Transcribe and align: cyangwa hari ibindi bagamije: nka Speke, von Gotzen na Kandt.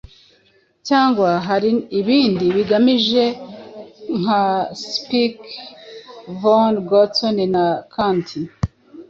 cyangwa 0.87 1.29
hari 1.47 1.71
ibindi 1.99 2.45
bagamije: 2.55 3.25
nka 4.21 4.43
Speke, 4.91 5.47
von 6.39 6.71
Gotzen 6.89 7.37
na 7.53 7.65
Kandt. 7.93 8.29